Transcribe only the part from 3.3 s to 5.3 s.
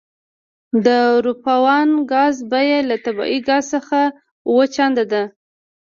ګاز څخه اوه چنده ده